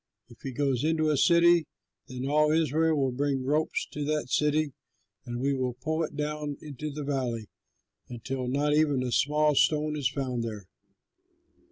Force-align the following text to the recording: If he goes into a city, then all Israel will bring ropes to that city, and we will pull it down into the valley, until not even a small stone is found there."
If 0.29 0.41
he 0.41 0.51
goes 0.51 0.83
into 0.83 1.11
a 1.11 1.15
city, 1.15 1.67
then 2.07 2.25
all 2.27 2.49
Israel 2.49 2.97
will 2.97 3.11
bring 3.11 3.43
ropes 3.45 3.87
to 3.91 4.03
that 4.05 4.31
city, 4.31 4.73
and 5.25 5.39
we 5.39 5.53
will 5.53 5.73
pull 5.75 6.01
it 6.03 6.15
down 6.15 6.57
into 6.59 6.89
the 6.89 7.03
valley, 7.03 7.49
until 8.09 8.47
not 8.47 8.73
even 8.73 9.03
a 9.03 9.11
small 9.11 9.53
stone 9.53 9.95
is 9.95 10.09
found 10.09 10.43
there." 10.43 10.65